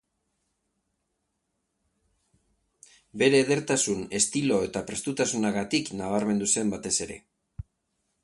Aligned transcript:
Bere 3.23 3.41
edertasun, 3.45 4.01
estilo 4.19 4.57
eta 4.69 4.83
prestutasunagatik 4.89 5.91
nabarmendu 6.01 6.51
zen 6.57 6.73
batez 6.75 6.95
ere. 7.07 7.19